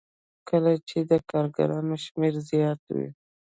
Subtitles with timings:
[0.49, 3.09] کله چې د کارګرانو شمېر زیات وي